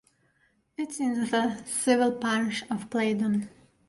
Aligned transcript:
It 0.77 0.89
is 0.89 0.99
in 0.99 1.13
the 1.29 1.61
civil 1.67 2.11
parish 2.13 2.63
of 2.71 2.89
Playden. 2.89 3.49